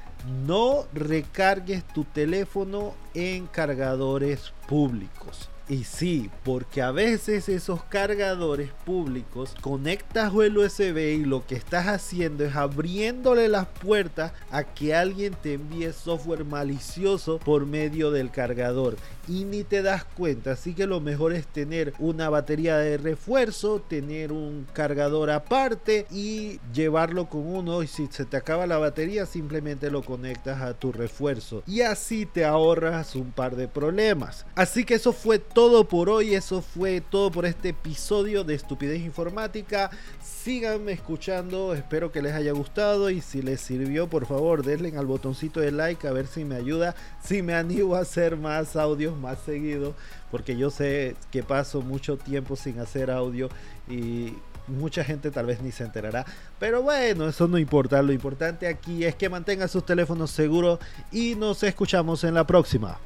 no 0.46 0.86
recargues 0.92 1.86
tu 1.88 2.04
teléfono 2.04 2.94
en 3.14 3.46
cargadores 3.46 4.52
públicos. 4.66 5.48
Y 5.68 5.84
sí, 5.84 6.30
porque 6.44 6.80
a 6.80 6.92
veces 6.92 7.48
esos 7.50 7.82
cargadores 7.84 8.70
públicos 8.86 9.54
conectas 9.60 10.32
el 10.42 10.56
USB 10.56 11.20
y 11.20 11.24
lo 11.24 11.46
que 11.46 11.56
estás 11.56 11.86
haciendo 11.88 12.44
es 12.44 12.56
abriéndole 12.56 13.48
las 13.48 13.66
puertas 13.66 14.32
a 14.50 14.64
que 14.64 14.94
alguien 14.94 15.34
te 15.34 15.54
envíe 15.54 15.92
software 15.92 16.44
malicioso 16.44 17.38
por 17.38 17.66
medio 17.66 18.10
del 18.10 18.30
cargador 18.30 18.96
y 19.28 19.44
ni 19.44 19.62
te 19.62 19.82
das 19.82 20.04
cuenta. 20.04 20.52
Así 20.52 20.74
que 20.74 20.86
lo 20.86 21.00
mejor 21.00 21.32
es 21.32 21.46
tener 21.46 21.92
una 21.98 22.30
batería 22.30 22.78
de 22.78 22.96
refuerzo, 22.96 23.80
tener 23.80 24.32
un 24.32 24.66
cargador 24.72 25.30
aparte 25.30 26.06
y 26.10 26.60
llevarlo 26.72 27.28
con 27.28 27.46
uno. 27.46 27.82
Y 27.82 27.86
si 27.86 28.06
se 28.06 28.24
te 28.24 28.36
acaba 28.36 28.66
la 28.66 28.78
batería, 28.78 29.26
simplemente 29.26 29.90
lo 29.90 30.02
conectas 30.02 30.62
a 30.62 30.74
tu 30.74 30.92
refuerzo 30.92 31.62
y 31.66 31.82
así 31.82 32.26
te 32.26 32.44
ahorras 32.44 33.14
un 33.14 33.32
par 33.32 33.56
de 33.56 33.68
problemas. 33.68 34.46
Así 34.54 34.84
que 34.84 34.94
eso 34.94 35.12
fue 35.12 35.38
todo 35.58 35.88
por 35.88 36.08
hoy, 36.08 36.36
eso 36.36 36.62
fue 36.62 37.00
todo 37.00 37.32
por 37.32 37.44
este 37.44 37.70
episodio 37.70 38.44
de 38.44 38.54
Estupidez 38.54 39.00
Informática. 39.00 39.90
Síganme 40.22 40.92
escuchando, 40.92 41.74
espero 41.74 42.12
que 42.12 42.22
les 42.22 42.32
haya 42.32 42.52
gustado 42.52 43.10
y 43.10 43.20
si 43.20 43.42
les 43.42 43.60
sirvió, 43.60 44.06
por 44.06 44.24
favor, 44.26 44.64
denle 44.64 44.96
al 44.96 45.06
botoncito 45.06 45.58
de 45.58 45.72
like 45.72 46.06
a 46.06 46.12
ver 46.12 46.28
si 46.28 46.44
me 46.44 46.54
ayuda, 46.54 46.94
si 47.24 47.42
me 47.42 47.54
animo 47.54 47.96
a 47.96 48.02
hacer 48.02 48.36
más 48.36 48.76
audios 48.76 49.16
más 49.16 49.40
seguido, 49.40 49.96
porque 50.30 50.56
yo 50.56 50.70
sé 50.70 51.16
que 51.32 51.42
paso 51.42 51.82
mucho 51.82 52.16
tiempo 52.16 52.54
sin 52.54 52.78
hacer 52.78 53.10
audio 53.10 53.48
y 53.88 54.34
mucha 54.68 55.02
gente 55.02 55.32
tal 55.32 55.46
vez 55.46 55.60
ni 55.60 55.72
se 55.72 55.82
enterará. 55.82 56.24
Pero 56.60 56.82
bueno, 56.82 57.26
eso 57.26 57.48
no 57.48 57.58
importa. 57.58 58.00
Lo 58.00 58.12
importante 58.12 58.68
aquí 58.68 59.04
es 59.04 59.16
que 59.16 59.28
mantengan 59.28 59.68
sus 59.68 59.84
teléfonos 59.84 60.30
seguros 60.30 60.78
y 61.10 61.34
nos 61.34 61.64
escuchamos 61.64 62.22
en 62.22 62.34
la 62.34 62.46
próxima. 62.46 63.00